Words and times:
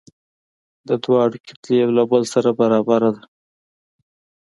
د 0.87 0.89
دواړو 1.03 1.37
کتلې 1.47 1.75
یو 1.81 1.89
له 1.97 2.03
بل 2.11 2.23
سره 2.33 2.49
برابره 2.59 3.09
ده. 3.15 3.23